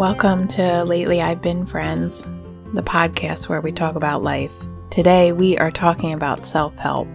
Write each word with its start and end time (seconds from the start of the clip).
Welcome 0.00 0.48
to 0.48 0.82
Lately 0.84 1.20
I've 1.20 1.42
Been 1.42 1.66
Friends, 1.66 2.22
the 2.72 2.82
podcast 2.82 3.50
where 3.50 3.60
we 3.60 3.70
talk 3.70 3.96
about 3.96 4.22
life. 4.22 4.58
Today 4.88 5.32
we 5.32 5.58
are 5.58 5.70
talking 5.70 6.14
about 6.14 6.46
self 6.46 6.74
help, 6.78 7.06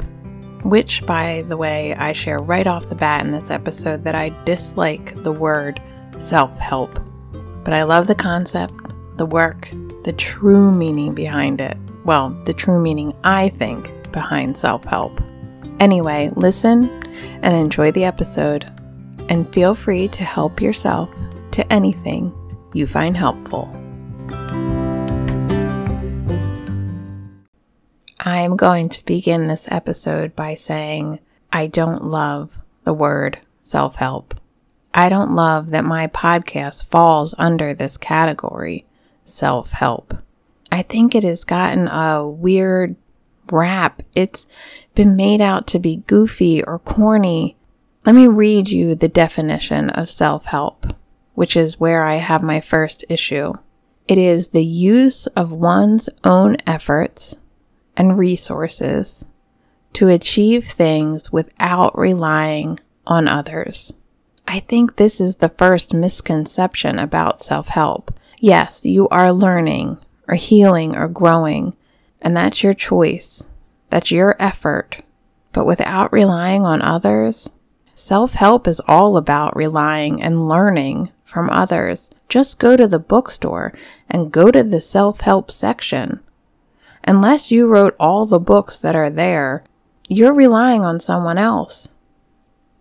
which, 0.62 1.04
by 1.08 1.44
the 1.48 1.58
way, 1.58 1.96
I 1.96 2.13
share 2.13 2.38
right 2.38 2.68
off 2.68 2.88
the 2.88 2.94
bat 2.94 3.26
in 3.26 3.32
this 3.32 3.50
episode 3.50 4.04
that 4.04 4.13
I 4.13 4.29
dislike 4.46 5.24
the 5.24 5.31
word 5.31 5.81
self 6.20 6.60
help. 6.60 6.99
But 7.63 7.74
I 7.74 7.81
love 7.81 8.06
the 8.06 8.13
concept, 8.13 8.76
the 9.17 9.26
work, 9.26 9.67
the 10.04 10.13
true 10.15 10.72
meaning 10.72 11.15
behind 11.15 11.62
it. 11.62 11.78
Well, 12.04 12.40
the 12.46 12.54
true 12.54 12.79
meaning 12.79 13.15
I 13.24 13.49
think 13.49 14.12
behind 14.12 14.58
self 14.58 14.83
help. 14.83 15.20
Anyway, 15.79 16.30
listen 16.36 16.88
and 17.41 17.55
enjoy 17.55 17.90
the 17.90 18.05
episode, 18.05 18.72
and 19.27 19.52
feel 19.52 19.73
free 19.73 20.08
to 20.09 20.23
help 20.23 20.61
yourself 20.61 21.09
to 21.49 21.73
anything 21.73 22.31
you 22.75 22.85
find 22.85 23.15
helpful. 23.15 23.71
I'm 28.20 28.57
going 28.57 28.89
to 28.89 29.05
begin 29.05 29.45
this 29.45 29.67
episode 29.71 30.35
by 30.35 30.55
saying 30.55 31.19
I 31.53 31.67
don't 31.67 32.03
love 32.03 32.59
the 32.83 32.93
word 32.93 33.39
self 33.61 33.95
help. 33.95 34.35
I 34.93 35.09
don't 35.09 35.35
love 35.35 35.71
that 35.71 35.85
my 35.85 36.07
podcast 36.07 36.85
falls 36.85 37.33
under 37.38 37.73
this 37.73 37.97
category, 37.97 38.85
self 39.23 39.71
help. 39.71 40.13
I 40.71 40.81
think 40.81 41.16
it 41.16 41.23
has 41.23 41.44
gotten 41.44 41.88
a 41.88 42.27
weird 42.27 42.95
rap. 43.52 44.02
It's 44.16 44.47
been 44.95 45.16
made 45.16 45.39
out 45.39 45.67
to 45.67 45.80
be 45.80 46.03
goofy 46.07 46.63
or 46.63 46.80
corny. 46.80 47.55
Let 48.05 48.16
me 48.16 48.27
read 48.27 48.69
you 48.69 48.95
the 48.95 49.07
definition 49.07 49.89
of 49.91 50.09
self 50.09 50.45
help 50.45 50.95
which 51.35 51.55
is 51.55 51.80
where 51.80 52.03
I 52.03 52.16
have 52.16 52.41
my 52.41 52.59
first 52.59 53.05
issue. 53.08 53.53
It 54.08 54.17
is 54.17 54.50
the 54.50 54.66
use 54.66 55.28
of 55.28 55.52
one's 55.52 56.09
own 56.23 56.58
efforts 56.66 57.36
and 57.95 58.17
resources 58.17 59.25
to 59.94 60.09
achieve 60.09 60.66
things 60.66 61.31
without 61.31 61.97
relying 61.97 62.80
on 63.08 63.28
others. 63.28 63.94
I 64.47 64.59
think 64.59 64.95
this 64.95 65.19
is 65.19 65.38
the 65.38 65.50
first 65.50 65.94
misconception 65.94 67.00
about 67.00 67.41
self 67.41 67.69
help. 67.69 68.13
Yes, 68.39 68.86
you 68.86 69.08
are 69.09 69.31
learning 69.31 69.97
or 70.28 70.36
healing 70.36 70.95
or 70.95 71.08
growing, 71.08 71.75
and 72.22 72.36
that's 72.36 72.63
your 72.63 72.73
choice. 72.73 73.44
That's 73.89 74.11
your 74.11 74.36
effort. 74.39 75.03
But 75.52 75.66
without 75.66 76.11
relying 76.11 76.63
on 76.63 76.81
others, 76.81 77.50
self 77.95 78.33
help 78.33 78.67
is 78.67 78.81
all 78.88 79.17
about 79.17 79.56
relying 79.56 80.22
and 80.22 80.47
learning 80.47 81.09
from 81.26 81.50
others. 81.50 82.09
Just 82.30 82.59
go 82.59 82.78
to 82.78 82.88
the 82.88 83.00
bookstore 83.00 83.73
and 84.09 84.31
go 84.31 84.52
to 84.52 84.64
the 84.64 84.80
self 84.80 85.22
help 85.22 85.52
section. 85.52 86.22
Unless 87.04 87.52
you 87.52 87.68
wrote 87.68 87.95
all 88.00 88.26
the 88.26 88.40
books 88.40 88.78
that 88.78 88.95
are 88.95 89.09
there, 89.09 89.64
you're 90.08 90.34
relying 90.34 90.86
on 90.86 91.00
someone 91.00 91.38
else. 91.38 91.90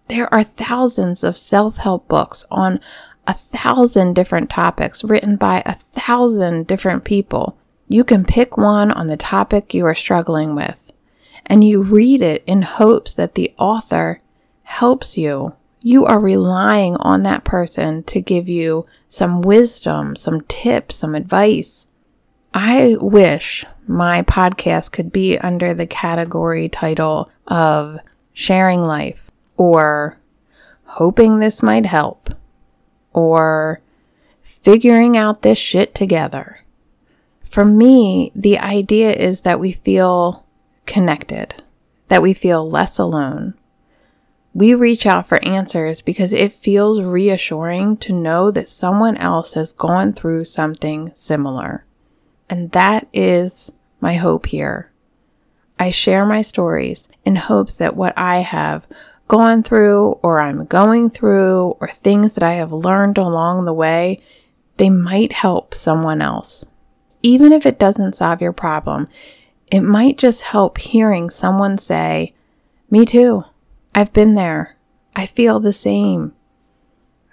There 0.09 0.33
are 0.33 0.45
thousands 0.45 1.25
of 1.25 1.37
self 1.37 1.79
help 1.79 2.07
books 2.07 2.45
on 2.51 2.81
a 3.27 3.35
thousand 3.35 4.15
different 4.15 4.51
topics 4.51 5.03
written 5.03 5.37
by 5.37 5.63
a 5.65 5.75
thousand 5.75 6.67
different 6.67 7.05
people. 7.05 7.57
You 7.89 8.05
can 8.05 8.25
pick 8.25 8.57
one 8.57 8.91
on 8.91 9.07
the 9.07 9.17
topic 9.17 9.73
you 9.73 9.87
are 9.87 9.95
struggling 9.95 10.55
with, 10.55 10.93
and 11.47 11.65
you 11.65 11.83
read 11.83 12.21
it 12.21 12.45
in 12.47 12.63
hopes 12.63 13.15
that 13.15 13.35
the 13.35 13.55
author 13.59 14.21
helps 14.63 15.17
you 15.17 15.55
you 15.87 16.07
are 16.07 16.19
relying 16.19 16.97
on 16.97 17.25
that 17.25 17.45
person 17.45 18.03
to 18.05 18.19
give 18.19 18.49
you 18.49 18.87
some 19.11 19.43
wisdom, 19.43 20.17
some 20.17 20.41
tips, 20.49 20.97
some 20.97 21.15
advice. 21.15 21.87
I 22.55 22.97
wish 22.99 23.67
my 23.87 24.23
podcast 24.23 24.93
could 24.93 25.13
be 25.13 25.37
under 25.39 25.75
the 25.75 25.87
category 25.87 26.71
title 26.71 27.31
of 27.47 27.99
sharing 28.33 28.83
life 28.83 29.31
or 29.59 30.19
hoping 30.85 31.39
this 31.39 31.63
might 31.63 31.85
help 31.85 32.31
or 33.13 33.83
figuring 34.41 35.19
out 35.19 35.43
this 35.43 35.59
shit 35.59 35.95
together. 35.95 36.61
For 37.43 37.63
me, 37.63 38.33
the 38.35 38.59
idea 38.59 39.13
is 39.13 39.43
that 39.43 39.61
we 39.61 39.73
feel 39.73 40.47
connected, 40.87 41.63
that 42.09 42.23
we 42.23 42.33
feel 42.33 42.71
less 42.71 42.99
alone, 42.99 43.53
we 44.55 44.73
reach 44.73 45.05
out 45.05 45.29
for 45.29 45.45
answers 45.45 46.01
because 46.01 46.33
it 46.33 46.53
feels 46.53 47.01
reassuring 47.01 47.97
to 47.99 48.13
know 48.13 48.53
that 48.53 48.69
someone 48.69 49.17
else 49.17 49.55
has 49.55 49.73
gone 49.73 50.13
through 50.13 50.45
something 50.45 51.11
similar. 51.15 51.85
And 52.49 52.71
that 52.71 53.09
is 53.13 53.73
my 54.01 54.15
hope 54.15 54.47
here. 54.47 54.93
I 55.79 55.91
share 55.91 56.25
my 56.25 56.43
stories 56.43 57.09
in 57.25 57.35
hopes 57.35 57.75
that 57.75 57.97
what 57.97 58.17
I 58.17 58.39
have 58.39 58.87
gone 59.27 59.65
through 59.65 60.21
or 60.23 60.41
I'm 60.41 60.67
going 60.67 61.11
through 61.11 61.77
or 61.81 61.89
things 61.89 62.35
that 62.35 62.45
I 62.45 62.53
have 62.55 62.73
learned 62.73 63.19
along 63.19 63.65
the 63.65 63.73
way, 63.73 64.23
they 64.77 64.89
might 64.89 65.33
help 65.33 65.75
someone 65.75 66.23
else. 66.23 66.65
Even 67.23 67.53
if 67.53 67.67
it 67.67 67.81
doesn't 67.81 68.15
solve 68.15 68.41
your 68.41 68.53
problem, 68.53 69.09
it 69.73 69.81
might 69.81 70.17
just 70.17 70.43
help 70.43 70.79
hearing 70.79 71.31
someone 71.31 71.77
say, 71.77 72.35
Me 72.89 73.05
too. 73.05 73.45
I've 73.95 74.13
been 74.13 74.35
there. 74.35 74.77
I 75.15 75.27
feel 75.27 75.61
the 75.61 75.73
same. 75.73 76.33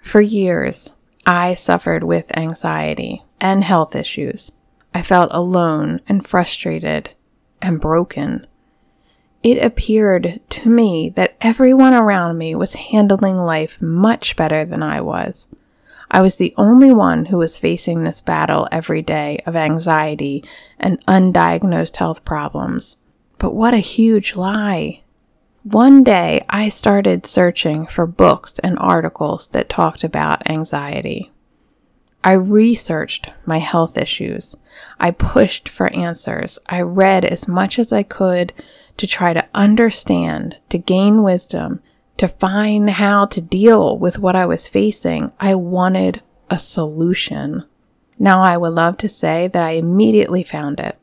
For 0.00 0.20
years, 0.20 0.92
I 1.26 1.54
suffered 1.54 2.04
with 2.04 2.36
anxiety 2.36 3.24
and 3.40 3.64
health 3.64 3.96
issues. 3.96 4.52
I 4.94 5.02
felt 5.02 5.30
alone 5.32 6.00
and 6.06 6.26
frustrated 6.26 7.10
and 7.60 7.80
broken. 7.80 8.46
It 9.42 9.64
appeared 9.64 10.40
to 10.50 10.68
me 10.68 11.10
that 11.16 11.36
everyone 11.40 11.94
around 11.94 12.38
me 12.38 12.54
was 12.54 12.74
handling 12.74 13.38
life 13.38 13.80
much 13.82 14.36
better 14.36 14.64
than 14.64 14.84
I 14.84 15.00
was. 15.00 15.48
I 16.12 16.20
was 16.20 16.36
the 16.36 16.54
only 16.56 16.92
one 16.92 17.24
who 17.24 17.38
was 17.38 17.58
facing 17.58 18.04
this 18.04 18.20
battle 18.20 18.68
every 18.70 19.02
day 19.02 19.40
of 19.46 19.56
anxiety 19.56 20.44
and 20.78 21.04
undiagnosed 21.06 21.96
health 21.96 22.24
problems. 22.24 22.98
But 23.38 23.54
what 23.54 23.74
a 23.74 23.78
huge 23.78 24.36
lie! 24.36 25.01
One 25.64 26.02
day 26.02 26.44
I 26.50 26.70
started 26.70 27.24
searching 27.24 27.86
for 27.86 28.04
books 28.04 28.58
and 28.64 28.76
articles 28.80 29.46
that 29.48 29.68
talked 29.68 30.02
about 30.02 30.50
anxiety. 30.50 31.30
I 32.24 32.32
researched 32.32 33.30
my 33.46 33.58
health 33.58 33.96
issues. 33.96 34.56
I 34.98 35.12
pushed 35.12 35.68
for 35.68 35.86
answers. 35.94 36.58
I 36.68 36.80
read 36.80 37.24
as 37.24 37.46
much 37.46 37.78
as 37.78 37.92
I 37.92 38.02
could 38.02 38.52
to 38.96 39.06
try 39.06 39.34
to 39.34 39.48
understand, 39.54 40.58
to 40.70 40.78
gain 40.78 41.22
wisdom, 41.22 41.80
to 42.16 42.26
find 42.26 42.90
how 42.90 43.26
to 43.26 43.40
deal 43.40 43.96
with 43.96 44.18
what 44.18 44.34
I 44.34 44.46
was 44.46 44.66
facing. 44.66 45.30
I 45.38 45.54
wanted 45.54 46.22
a 46.50 46.58
solution. 46.58 47.64
Now 48.18 48.42
I 48.42 48.56
would 48.56 48.74
love 48.74 48.96
to 48.98 49.08
say 49.08 49.46
that 49.46 49.62
I 49.62 49.72
immediately 49.72 50.42
found 50.42 50.80
it. 50.80 50.98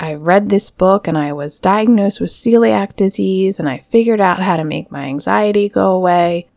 I 0.00 0.14
read 0.14 0.48
this 0.48 0.70
book 0.70 1.08
and 1.08 1.18
I 1.18 1.32
was 1.32 1.58
diagnosed 1.58 2.20
with 2.20 2.30
celiac 2.30 2.94
disease 2.94 3.58
and 3.58 3.68
I 3.68 3.78
figured 3.78 4.20
out 4.20 4.40
how 4.40 4.56
to 4.56 4.64
make 4.64 4.92
my 4.92 5.04
anxiety 5.04 5.68
go 5.68 5.90
away. 5.90 6.48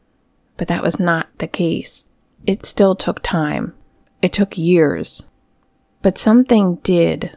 But 0.58 0.68
that 0.68 0.84
was 0.84 1.00
not 1.00 1.28
the 1.40 1.48
case. 1.48 2.06
It 2.46 2.66
still 2.66 2.96
took 2.96 3.22
time. 3.24 3.74
It 4.22 4.32
took 4.32 4.58
years. 4.58 5.24
But 6.04 6.18
something 6.18 6.76
did 6.78 7.36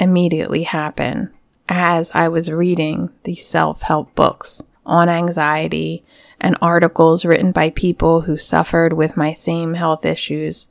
immediately 0.00 0.62
happen 0.62 1.30
as 1.68 2.10
I 2.14 2.28
was 2.28 2.50
reading 2.50 3.10
these 3.24 3.46
self 3.46 3.82
help 3.82 4.14
books 4.14 4.62
on 4.84 5.08
anxiety 5.08 6.04
and 6.40 6.56
articles 6.60 7.24
written 7.24 7.52
by 7.52 7.70
people 7.70 8.22
who 8.22 8.36
suffered 8.36 8.94
with 8.94 9.16
my 9.16 9.32
same 9.32 9.74
health 9.74 10.04
issues. 10.04 10.66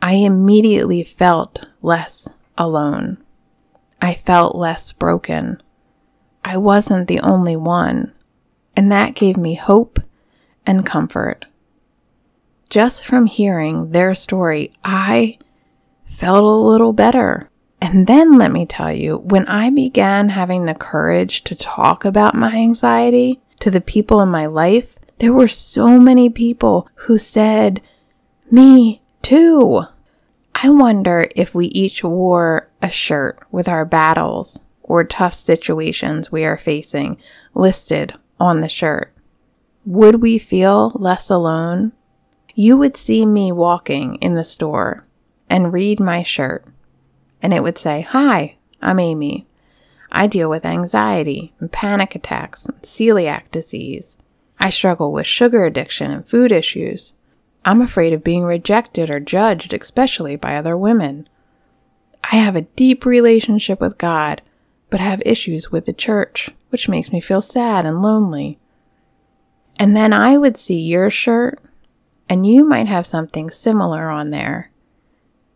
I 0.00 0.14
immediately 0.14 1.04
felt 1.04 1.66
less 1.80 2.28
alone. 2.58 3.18
I 4.02 4.14
felt 4.14 4.56
less 4.56 4.90
broken. 4.90 5.62
I 6.44 6.56
wasn't 6.56 7.06
the 7.06 7.20
only 7.20 7.54
one, 7.54 8.12
and 8.76 8.90
that 8.90 9.14
gave 9.14 9.36
me 9.36 9.54
hope 9.54 10.00
and 10.66 10.84
comfort. 10.84 11.44
Just 12.68 13.06
from 13.06 13.26
hearing 13.26 13.92
their 13.92 14.16
story, 14.16 14.72
I 14.82 15.38
felt 16.04 16.42
a 16.42 16.68
little 16.68 16.92
better. 16.92 17.48
And 17.80 18.08
then 18.08 18.38
let 18.38 18.50
me 18.50 18.66
tell 18.66 18.92
you, 18.92 19.18
when 19.18 19.46
I 19.46 19.70
began 19.70 20.30
having 20.30 20.64
the 20.64 20.74
courage 20.74 21.44
to 21.44 21.54
talk 21.54 22.04
about 22.04 22.34
my 22.34 22.56
anxiety 22.56 23.40
to 23.60 23.70
the 23.70 23.80
people 23.80 24.20
in 24.20 24.28
my 24.30 24.46
life, 24.46 24.98
there 25.18 25.32
were 25.32 25.46
so 25.46 26.00
many 26.00 26.28
people 26.28 26.88
who 26.94 27.18
said, 27.18 27.80
Me 28.50 29.00
too. 29.22 29.82
I 30.64 30.70
wonder 30.70 31.26
if 31.34 31.56
we 31.56 31.66
each 31.66 32.04
wore 32.04 32.68
a 32.80 32.88
shirt 32.88 33.40
with 33.50 33.66
our 33.68 33.84
battles 33.84 34.60
or 34.84 35.02
tough 35.02 35.34
situations 35.34 36.30
we 36.30 36.44
are 36.44 36.56
facing 36.56 37.16
listed 37.52 38.14
on 38.38 38.60
the 38.60 38.68
shirt. 38.68 39.12
Would 39.84 40.22
we 40.22 40.38
feel 40.38 40.92
less 40.94 41.30
alone? 41.30 41.90
You 42.54 42.76
would 42.76 42.96
see 42.96 43.26
me 43.26 43.50
walking 43.50 44.14
in 44.16 44.34
the 44.34 44.44
store 44.44 45.04
and 45.50 45.72
read 45.72 45.98
my 45.98 46.22
shirt, 46.22 46.64
and 47.42 47.52
it 47.52 47.64
would 47.64 47.76
say, 47.76 48.02
Hi, 48.02 48.54
I'm 48.80 49.00
Amy. 49.00 49.48
I 50.12 50.28
deal 50.28 50.48
with 50.48 50.64
anxiety 50.64 51.54
and 51.58 51.72
panic 51.72 52.14
attacks 52.14 52.66
and 52.66 52.80
celiac 52.82 53.50
disease. 53.50 54.16
I 54.60 54.70
struggle 54.70 55.10
with 55.10 55.26
sugar 55.26 55.64
addiction 55.64 56.12
and 56.12 56.24
food 56.24 56.52
issues. 56.52 57.14
I'm 57.64 57.80
afraid 57.80 58.12
of 58.12 58.24
being 58.24 58.44
rejected 58.44 59.08
or 59.08 59.20
judged, 59.20 59.72
especially 59.72 60.36
by 60.36 60.56
other 60.56 60.76
women. 60.76 61.28
I 62.24 62.36
have 62.36 62.56
a 62.56 62.62
deep 62.62 63.04
relationship 63.04 63.80
with 63.80 63.98
God, 63.98 64.42
but 64.90 65.00
have 65.00 65.22
issues 65.24 65.70
with 65.70 65.84
the 65.84 65.92
church, 65.92 66.50
which 66.70 66.88
makes 66.88 67.12
me 67.12 67.20
feel 67.20 67.42
sad 67.42 67.86
and 67.86 68.02
lonely. 68.02 68.58
And 69.78 69.96
then 69.96 70.12
I 70.12 70.36
would 70.36 70.56
see 70.56 70.80
your 70.80 71.08
shirt, 71.08 71.60
and 72.28 72.46
you 72.46 72.64
might 72.64 72.88
have 72.88 73.06
something 73.06 73.50
similar 73.50 74.10
on 74.10 74.30
there. 74.30 74.70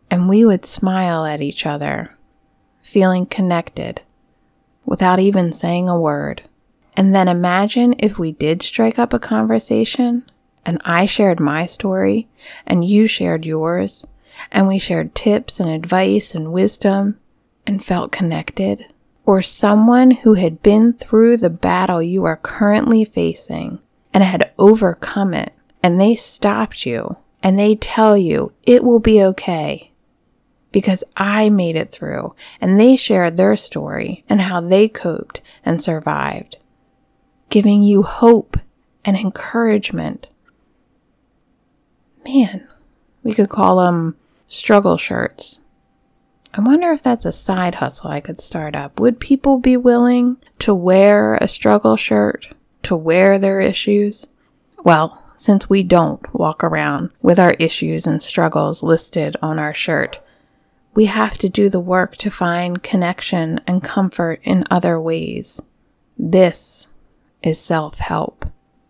And 0.09 0.29
we 0.29 0.45
would 0.45 0.65
smile 0.65 1.25
at 1.25 1.41
each 1.41 1.65
other, 1.65 2.15
feeling 2.81 3.25
connected, 3.25 4.01
without 4.85 5.19
even 5.19 5.51
saying 5.51 5.89
a 5.89 5.99
word. 5.99 6.43
And 6.95 7.13
then 7.13 7.27
imagine 7.27 7.95
if 7.99 8.17
we 8.17 8.31
did 8.31 8.63
strike 8.63 8.97
up 8.97 9.13
a 9.13 9.19
conversation 9.19 10.23
and 10.67 10.81
I 10.83 11.05
shared 11.05 11.39
my 11.39 11.65
story 11.65 12.27
and 12.65 12.83
you 12.83 13.07
shared 13.07 13.45
yours 13.45 14.05
and 14.51 14.67
we 14.67 14.77
shared 14.77 15.15
tips 15.15 15.61
and 15.61 15.69
advice 15.69 16.35
and 16.35 16.51
wisdom 16.51 17.17
and 17.65 17.83
felt 17.83 18.11
connected. 18.11 18.85
Or 19.25 19.41
someone 19.41 20.11
who 20.11 20.33
had 20.33 20.61
been 20.61 20.91
through 20.93 21.37
the 21.37 21.49
battle 21.49 22.03
you 22.03 22.25
are 22.25 22.37
currently 22.37 23.05
facing 23.05 23.79
and 24.13 24.23
had 24.23 24.51
overcome 24.59 25.33
it 25.33 25.53
and 25.81 25.99
they 25.99 26.15
stopped 26.15 26.85
you 26.85 27.15
and 27.41 27.57
they 27.57 27.75
tell 27.75 28.17
you 28.17 28.51
it 28.63 28.83
will 28.83 28.99
be 28.99 29.23
okay 29.23 29.91
because 30.73 31.03
I 31.15 31.49
made 31.49 31.77
it 31.77 31.91
through 31.91 32.35
and 32.59 32.77
they 32.77 32.97
shared 32.97 33.37
their 33.37 33.55
story 33.55 34.25
and 34.27 34.41
how 34.41 34.59
they 34.59 34.89
coped 34.89 35.41
and 35.63 35.81
survived, 35.81 36.57
giving 37.49 37.83
you 37.83 38.03
hope 38.03 38.57
and 39.05 39.15
encouragement. 39.15 40.29
Man, 42.27 42.67
we 43.23 43.33
could 43.33 43.47
call 43.47 43.77
them 43.77 44.17
struggle 44.49 44.97
shirts. 44.97 45.61
I 46.53 46.59
wonder 46.59 46.91
if 46.91 47.01
that's 47.01 47.25
a 47.25 47.31
side 47.31 47.75
hustle 47.75 48.09
I 48.09 48.19
could 48.19 48.41
start 48.41 48.75
up. 48.75 48.99
Would 48.99 49.21
people 49.21 49.59
be 49.59 49.77
willing 49.77 50.35
to 50.59 50.75
wear 50.75 51.35
a 51.35 51.47
struggle 51.47 51.95
shirt 51.95 52.49
to 52.83 52.97
wear 52.97 53.39
their 53.39 53.61
issues? 53.61 54.27
Well, 54.83 55.23
since 55.37 55.69
we 55.69 55.83
don't 55.83 56.21
walk 56.33 56.65
around 56.65 57.11
with 57.21 57.39
our 57.39 57.53
issues 57.59 58.05
and 58.05 58.21
struggles 58.21 58.83
listed 58.83 59.37
on 59.41 59.57
our 59.57 59.73
shirt, 59.73 60.19
we 60.95 61.05
have 61.05 61.37
to 61.37 61.47
do 61.47 61.69
the 61.69 61.79
work 61.79 62.17
to 62.17 62.29
find 62.29 62.83
connection 62.83 63.61
and 63.65 63.81
comfort 63.81 64.41
in 64.43 64.65
other 64.69 64.99
ways. 64.99 65.61
This 66.17 66.89
is 67.41 67.57
self 67.57 67.99
help. 67.99 68.47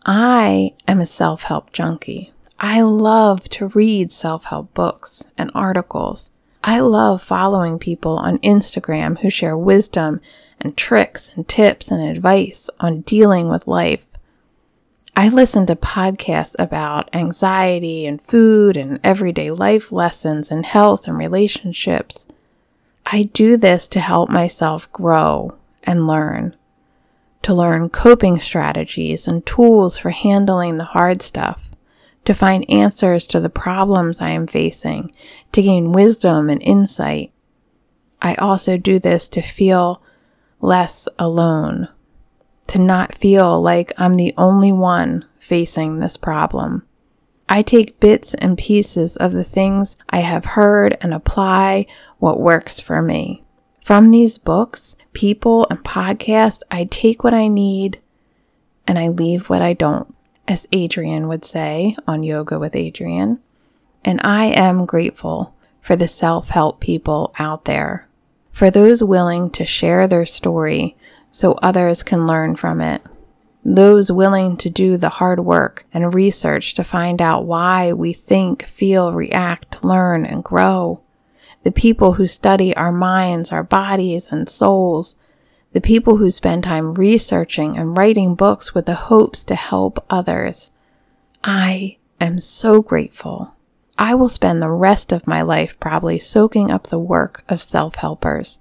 I 0.08 0.74
am 0.88 1.02
a 1.02 1.06
self 1.06 1.44
help 1.44 1.72
junkie. 1.72 2.34
I 2.60 2.82
love 2.82 3.48
to 3.50 3.68
read 3.68 4.12
self 4.12 4.46
help 4.46 4.74
books 4.74 5.26
and 5.38 5.52
articles. 5.54 6.32
I 6.64 6.80
love 6.80 7.22
following 7.22 7.80
people 7.80 8.18
on 8.18 8.40
Instagram 8.40 9.20
who 9.20 9.30
share 9.30 9.58
wisdom 9.58 10.22
and 10.60 10.76
tricks 10.76 11.32
and 11.36 11.48
tips 11.48 11.92
and 11.92 12.02
advice 12.02 12.70
on 12.80 13.02
dealing 13.02 13.48
with 13.50 13.68
life 13.68 14.08
I 15.20 15.30
listen 15.30 15.66
to 15.66 15.76
podcasts 15.76 16.56
about 16.60 17.10
anxiety 17.12 18.06
and 18.06 18.22
food 18.22 18.78
and 18.78 19.00
everyday 19.04 19.50
life 19.50 19.92
lessons 19.92 20.52
and 20.52 20.64
health 20.64 21.08
and 21.08 21.18
relationships. 21.18 22.28
I 23.04 23.24
do 23.24 23.58
this 23.58 23.88
to 23.88 24.00
help 24.00 24.30
myself 24.30 24.92
grow 24.92 25.58
and 25.84 26.06
learn, 26.06 26.56
to 27.42 27.56
learn 27.56 27.90
coping 27.90 28.40
strategies 28.40 29.28
and 29.28 29.44
tools 29.44 29.98
for 29.98 30.12
handling 30.12 30.78
the 30.78 30.84
hard 30.84 31.24
stuff, 31.24 31.67
to 32.28 32.34
find 32.34 32.70
answers 32.70 33.26
to 33.28 33.40
the 33.40 33.50
problems 33.50 34.22
I 34.22 34.30
am 34.30 34.48
facing, 34.48 35.12
to 35.54 35.62
gain 35.62 35.92
wisdom 35.92 36.50
and 36.50 36.62
insight. 36.62 37.32
I 38.22 38.36
also 38.36 38.78
do 38.78 39.00
this 39.00 39.28
to 39.30 39.42
feel 39.42 40.02
less 40.62 41.08
alone 41.18 41.90
to 42.68 42.80
not 42.80 43.16
feel 43.16 43.62
like 43.62 43.94
I'm 43.98 44.16
the 44.16 44.34
only 44.38 44.72
one 44.72 45.26
facing 45.40 46.00
this 46.00 46.18
problem. 46.18 46.84
I 47.50 47.62
take 47.62 48.00
bits 48.00 48.34
and 48.34 48.58
pieces 48.58 49.16
of 49.16 49.32
the 49.32 49.44
things 49.44 49.96
I 50.10 50.20
have 50.20 50.44
heard 50.44 50.98
and 51.00 51.14
apply 51.14 51.86
what 52.20 52.42
works 52.42 52.82
for 52.82 53.02
me. 53.02 53.44
From 53.82 54.12
these 54.12 54.38
books, 54.38 54.98
people, 55.14 55.66
and 55.70 55.80
podcasts, 55.80 56.62
I 56.70 56.84
take 56.84 57.24
what 57.24 57.34
I 57.34 57.48
need 57.48 58.02
and 58.86 59.00
I 59.00 59.08
leave 59.08 59.50
what 59.50 59.62
I 59.62 59.72
don't, 59.72 60.14
as 60.48 60.68
Adriene 60.68 61.28
would 61.28 61.46
say 61.46 61.96
on 62.08 62.24
Yoga 62.24 62.58
with 62.58 62.74
Adriene. 62.74 63.40
And 64.06 64.22
I 64.24 64.46
am 64.46 64.86
grateful 64.86 65.54
for 65.82 65.96
the 65.96 66.08
self 66.08 66.50
help 66.50 66.80
people 66.80 67.34
out 67.40 67.66
there, 67.66 68.08
for 68.52 68.70
those 68.70 69.04
willing 69.04 69.50
to 69.52 69.66
share 69.66 70.08
their 70.08 70.26
story 70.26 70.96
so 71.32 71.54
others 71.54 72.04
can 72.04 72.28
learn 72.28 72.56
from 72.56 72.82
it. 72.82 73.02
Those 73.64 74.12
willing 74.12 74.56
to 74.58 74.70
do 74.70 74.96
the 74.96 75.10
hard 75.10 75.42
work 75.42 75.86
and 75.94 76.14
research 76.16 76.74
to 76.76 76.84
find 76.84 77.22
out 77.22 77.46
why 77.46 77.92
we 77.92 78.14
think, 78.14 78.66
feel, 78.66 79.14
react, 79.14 79.84
learn, 79.84 80.26
and 80.26 80.44
grow. 80.44 81.02
The 81.64 81.72
people 81.72 82.14
who 82.14 82.28
study 82.28 82.76
our 82.78 82.94
minds, 82.94 83.52
our 83.52 83.64
bodies, 83.64 84.30
and 84.32 84.48
souls. 84.48 85.16
The 85.78 85.82
people 85.82 86.18
who 86.18 86.32
spend 86.32 86.64
time 86.64 86.96
researching 86.96 87.78
and 87.78 87.96
writing 87.96 88.34
books 88.34 88.74
with 88.74 88.88
the 88.88 88.96
hopes 88.96 89.44
to 89.44 89.54
help 89.54 90.04
others. 90.10 90.72
I 91.44 91.98
am 92.20 92.40
so 92.40 92.82
grateful. 92.82 93.54
I 93.96 94.16
will 94.16 94.28
spend 94.28 94.60
the 94.60 94.72
rest 94.72 95.12
of 95.12 95.28
my 95.28 95.44
life 95.44 95.80
probably 95.80 96.18
soaking 96.18 96.72
up 96.72 96.88
the 96.88 96.98
work 96.98 97.44
of 97.48 97.62
self 97.62 97.94
helpers. 97.94 98.58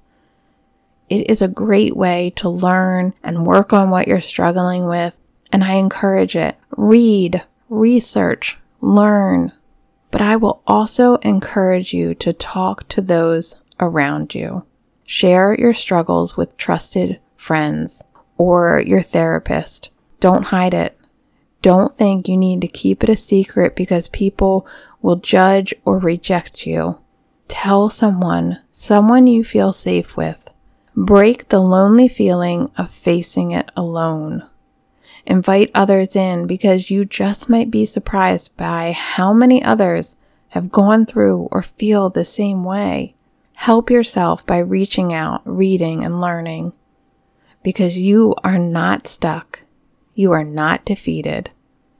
It 1.08 1.30
is 1.30 1.40
a 1.40 1.48
great 1.48 1.96
way 1.96 2.34
to 2.36 2.50
learn 2.50 3.14
and 3.22 3.46
work 3.46 3.72
on 3.72 3.88
what 3.88 4.06
you're 4.06 4.20
struggling 4.20 4.84
with, 4.84 5.18
and 5.50 5.64
I 5.64 5.76
encourage 5.76 6.36
it. 6.36 6.56
Read, 6.76 7.42
research, 7.70 8.58
learn. 8.82 9.52
But 10.10 10.20
I 10.20 10.36
will 10.36 10.60
also 10.66 11.14
encourage 11.22 11.94
you 11.94 12.14
to 12.16 12.34
talk 12.34 12.86
to 12.90 13.00
those 13.00 13.56
around 13.80 14.34
you. 14.34 14.66
Share 15.06 15.54
your 15.58 15.72
struggles 15.72 16.36
with 16.36 16.56
trusted 16.56 17.20
friends 17.36 18.02
or 18.36 18.82
your 18.84 19.02
therapist. 19.02 19.90
Don't 20.20 20.44
hide 20.44 20.74
it. 20.74 20.98
Don't 21.62 21.92
think 21.92 22.28
you 22.28 22.36
need 22.36 22.60
to 22.60 22.68
keep 22.68 23.02
it 23.02 23.08
a 23.08 23.16
secret 23.16 23.76
because 23.76 24.08
people 24.08 24.66
will 25.02 25.16
judge 25.16 25.74
or 25.84 25.98
reject 25.98 26.66
you. 26.66 26.98
Tell 27.48 27.88
someone, 27.88 28.60
someone 28.72 29.26
you 29.26 29.44
feel 29.44 29.72
safe 29.72 30.16
with. 30.16 30.50
Break 30.94 31.48
the 31.48 31.60
lonely 31.60 32.08
feeling 32.08 32.70
of 32.76 32.90
facing 32.90 33.50
it 33.50 33.70
alone. 33.76 34.44
Invite 35.26 35.70
others 35.74 36.14
in 36.14 36.46
because 36.46 36.90
you 36.90 37.04
just 37.04 37.48
might 37.48 37.70
be 37.70 37.84
surprised 37.84 38.56
by 38.56 38.92
how 38.92 39.32
many 39.32 39.62
others 39.62 40.14
have 40.50 40.70
gone 40.70 41.04
through 41.04 41.48
or 41.50 41.62
feel 41.62 42.08
the 42.08 42.24
same 42.24 42.62
way. 42.62 43.15
Help 43.56 43.90
yourself 43.90 44.46
by 44.46 44.58
reaching 44.58 45.12
out, 45.12 45.42
reading, 45.44 46.04
and 46.04 46.20
learning 46.20 46.72
because 47.64 47.96
you 47.96 48.32
are 48.44 48.58
not 48.58 49.08
stuck. 49.08 49.62
You 50.14 50.30
are 50.30 50.44
not 50.44 50.84
defeated. 50.84 51.50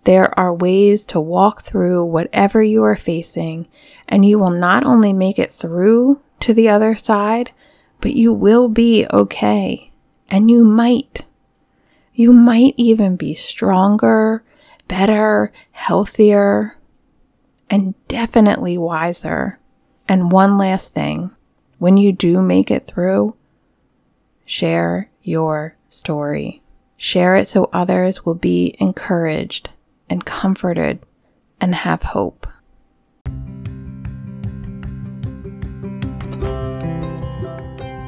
There 0.05 0.39
are 0.39 0.55
ways 0.55 1.05
to 1.07 1.19
walk 1.19 1.63
through 1.63 2.05
whatever 2.05 2.63
you 2.63 2.85
are 2.85 2.95
facing, 2.95 3.67
and 4.07 4.25
you 4.25 4.39
will 4.39 4.51
not 4.51 4.85
only 4.85 5.13
make 5.13 5.41
it 5.41 5.53
through 5.53 6.21
to 6.39 6.55
the 6.55 6.69
other 6.69 6.95
side, 6.95 7.51
but 8.01 8.15
you 8.15 8.33
will 8.33 8.69
be 8.69 9.05
okay. 9.13 9.91
And 10.31 10.49
you 10.49 10.63
might. 10.63 11.25
You 12.15 12.33
might 12.33 12.75
even 12.77 13.17
be 13.17 13.35
stronger, 13.35 14.45
better, 14.87 15.53
healthier, 15.73 16.77
and 17.69 17.95
definitely 18.07 18.79
wiser. 18.79 19.59
And 20.09 20.31
one 20.31 20.59
last 20.59 20.95
thing 20.95 21.33
when 21.79 21.97
you 21.97 22.13
do 22.13 22.41
make 22.41 22.71
it 22.71 22.87
through, 22.87 23.35
share 24.45 25.11
your 25.23 25.77
story. 25.89 26.63
Share 26.97 27.37
it 27.37 27.47
so 27.47 27.69
others 27.73 28.25
will 28.25 28.35
be 28.35 28.75
encouraged 28.79 29.71
and 30.09 30.25
comforted 30.25 30.99
and 31.61 31.75
have 31.75 32.03
hope. 32.03 32.47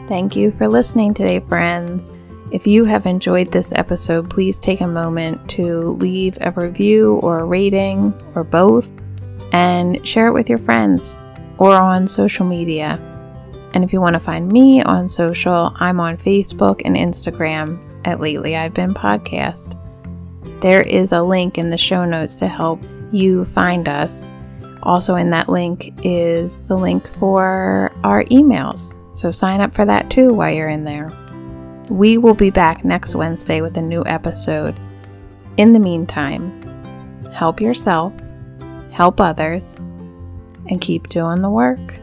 Thank 0.09 0.37
you 0.37 0.53
for 0.53 0.69
listening 0.69 1.13
today, 1.13 1.41
friends. 1.41 2.11
If 2.51 2.67
you 2.67 2.87
have 2.87 3.05
enjoyed 3.05 3.53
this 3.53 3.73
episode, 3.73 4.31
please 4.31 4.59
take 4.59 4.81
a 4.81 4.87
moment 4.87 5.51
to 5.51 5.91
leave 6.01 6.39
a 6.41 6.51
review 6.51 7.17
or 7.17 7.41
a 7.41 7.45
rating 7.45 8.15
or 8.35 8.43
both 8.43 8.91
and 9.53 10.07
share 10.07 10.29
it 10.29 10.33
with 10.33 10.49
your 10.49 10.59
friends 10.59 11.15
or 11.59 11.75
on 11.75 12.09
social 12.09 12.47
media. 12.47 12.99
And 13.79 13.85
if 13.85 13.93
you 13.93 14.01
want 14.01 14.15
to 14.15 14.21
find 14.21 14.51
me 14.51 14.83
on 14.83 15.09
social, 15.09 15.73
I'm 15.77 16.01
on 16.01 16.17
Facebook 16.17 16.83
and 16.85 16.97
Instagram 16.97 17.79
at 18.05 18.19
Lately 18.19 18.57
I've 18.57 18.75
Been 18.75 18.93
Podcast. 18.93 19.79
There 20.61 20.83
is 20.83 21.13
a 21.13 21.23
link 21.23 21.59
in 21.59 21.71
the 21.71 21.79
show 21.79 22.05
notes 22.05 22.35
to 22.37 22.49
help 22.49 22.83
you 23.13 23.45
find 23.45 23.89
us. 23.89 24.33
Also, 24.83 25.15
in 25.15 25.31
that 25.31 25.49
link 25.49 25.93
is 26.03 26.61
the 26.63 26.77
link 26.77 27.07
for 27.07 27.93
our 28.03 28.25
emails. 28.25 28.99
So 29.17 29.31
sign 29.31 29.61
up 29.61 29.73
for 29.73 29.85
that 29.85 30.11
too 30.11 30.33
while 30.33 30.53
you're 30.53 30.69
in 30.69 30.83
there. 30.83 31.13
We 31.89 32.19
will 32.19 32.35
be 32.35 32.51
back 32.51 32.85
next 32.85 33.15
Wednesday 33.15 33.61
with 33.61 33.77
a 33.77 33.83
new 33.83 34.03
episode. 34.07 34.75
In 35.57 35.73
the 35.73 35.79
meantime, 35.79 36.51
help 37.33 37.61
yourself, 37.61 38.13
help 38.91 39.21
others, 39.21 39.77
and 40.67 40.81
keep 40.81 41.09
doing 41.11 41.43
the 41.43 41.51
work. 41.51 42.01